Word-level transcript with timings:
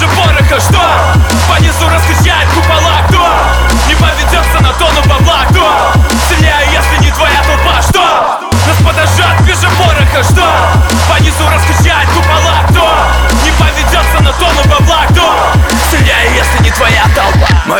свежий 0.00 0.16
пороха 0.16 0.60
Что? 0.60 0.80
По 1.48 1.60
низу 1.60 1.88
раскачает 1.88 2.48
купола 2.50 2.69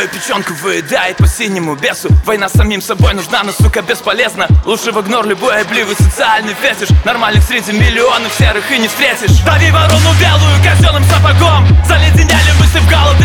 Мою 0.00 0.08
печенку 0.08 0.54
выедает 0.54 1.18
по 1.18 1.26
синему 1.26 1.74
бесу. 1.74 2.08
Война 2.24 2.48
самим 2.48 2.80
собой 2.80 3.12
нужна, 3.12 3.42
но, 3.42 3.52
сука, 3.52 3.82
бесполезна. 3.82 4.48
Лучше 4.64 4.92
в 4.92 5.00
игнор 5.02 5.26
любой 5.26 5.60
обливый 5.60 5.94
социальный 5.94 6.54
фетиш. 6.54 6.88
Нормальных 7.04 7.44
среди 7.44 7.72
миллионов 7.72 8.32
серых 8.32 8.64
и 8.72 8.78
не 8.78 8.88
встретишь. 8.88 9.36
Дави 9.44 9.70
ворону 9.70 10.14
белую 10.18 10.56
казенным 10.64 11.04
сапогом. 11.04 11.68
Заледеняли 11.86 12.50
мысли 12.58 12.78
в 12.78 12.88
голове, 12.88 13.19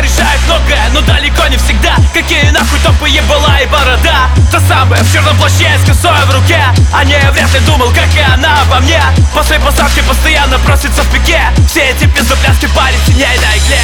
решает 0.00 0.40
многое, 0.46 0.88
но 0.92 1.00
далеко 1.00 1.46
не 1.48 1.56
всегда 1.56 1.94
Какие 2.12 2.50
нахуй 2.50 2.78
топы 2.80 3.08
ебала 3.08 3.58
и 3.60 3.66
борода 3.66 4.28
Та 4.50 4.60
самая 4.60 5.02
в 5.02 5.12
черном 5.12 5.36
плаще 5.36 5.70
с 5.82 5.86
косой 5.86 6.24
в 6.26 6.34
руке 6.34 6.62
О 6.92 7.04
ней 7.04 7.18
я 7.20 7.30
вряд 7.30 7.52
ли 7.52 7.60
думал, 7.60 7.90
как 7.90 8.14
и 8.14 8.20
она 8.20 8.62
обо 8.62 8.80
мне 8.80 9.00
После 9.34 9.58
посадки 9.58 10.00
постоянно 10.00 10.58
просится 10.60 11.02
в 11.02 11.12
пике 11.12 11.40
Все 11.68 11.90
эти 11.90 12.06
пиздопляски 12.06 12.66
парень 12.74 12.98
синей 13.06 13.26
на 13.26 13.56
игле 13.56 13.80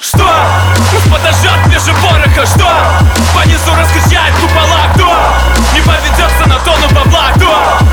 Что? 0.00 0.28
Подожжет 1.10 1.60
свежий 1.66 1.94
пороха 2.00 2.46
Что? 2.46 2.68
По 3.34 3.46
низу 3.46 3.74
раскачает 3.74 4.34
купола? 4.36 4.75
Не 6.16 6.22
поведется 6.22 6.48
на 6.48 6.58
тону 6.60 6.88
бабла 6.94 7.85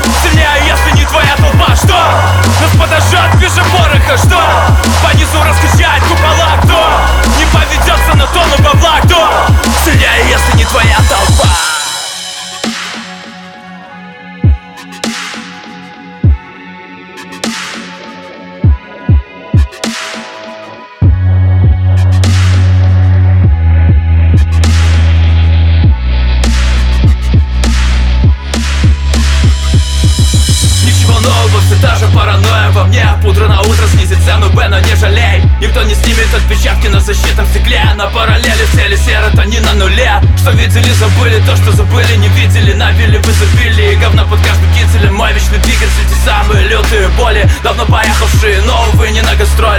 снизит 34.14 34.24
цену 34.24 34.50
Б, 34.50 34.68
но 34.68 34.78
не 34.78 34.94
жалей. 34.96 35.42
Никто 35.60 35.82
не 35.82 35.94
снимет 35.94 36.32
отпечатки 36.34 36.88
на 36.88 37.00
защитном 37.00 37.46
стекле 37.46 37.82
На 37.96 38.06
параллели 38.06 38.66
сели 38.74 38.96
серотонин 38.96 39.62
на 39.62 39.74
нуле. 39.74 40.20
Что 40.36 40.50
видели, 40.50 40.90
забыли, 40.92 41.42
то, 41.46 41.56
что 41.56 41.72
забыли, 41.72 42.16
не 42.16 42.28
видели 42.28 42.72
Навели 42.72 43.18
в 43.18 43.28
изобилии, 43.28 43.94
говна 43.96 44.24
под 44.24 44.40
каждым 44.40 44.70
кителем 44.74 45.14
Мой 45.14 45.32
вечный 45.32 45.58
двигатель, 45.58 46.06
те 46.08 46.14
самые 46.24 46.68
лютые 46.68 47.08
боли. 47.08 47.48
Давно 47.62 47.84
поехавшие, 47.86 48.62
но, 48.62 48.86
увы, 48.92 49.10
не 49.10 49.22
на 49.22 49.34
гастроли 49.34 49.73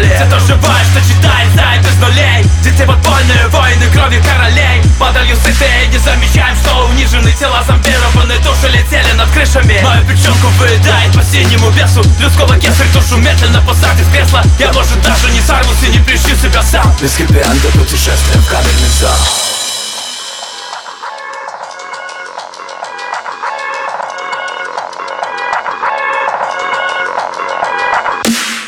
унижены 7.25 7.33
тела 7.33 7.63
Зомбированные 7.65 8.39
души 8.39 8.67
летели 8.69 9.11
над 9.13 9.29
крышами 9.31 9.81
Мою 9.83 10.05
печенку 10.05 10.47
выедает 10.59 11.13
по 11.13 11.23
синему 11.23 11.71
бесу 11.71 12.03
Людского 12.19 12.57
кесарь 12.57 12.87
душу 12.93 13.17
медленно 13.17 13.61
посадит 13.61 14.05
в 14.05 14.11
кресло 14.11 14.41
Я, 14.59 14.71
может, 14.73 15.01
даже 15.01 15.31
не 15.31 15.41
сорвусь 15.41 15.83
и 15.83 15.89
не 15.89 15.99
прищу 15.99 16.35
себя 16.35 16.61
сам 16.61 16.93
Без 17.01 17.15
хэппи-энда 17.17 17.77
путешествие 17.77 18.41
в 18.41 18.47
камерный 18.47 18.89
зал 18.99 19.17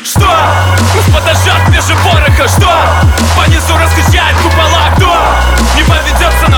Что? 0.04 0.26
Подожжет 1.12 1.62
свежий 1.68 1.96
пороха 2.02 2.48
Что? 2.48 2.72
По 3.36 3.48
низу 3.48 3.76
раскачает 3.76 4.36
купола 4.38 4.90
Кто? 4.96 5.16
Не 5.76 5.82
поведется 5.84 6.48
на? 6.48 6.57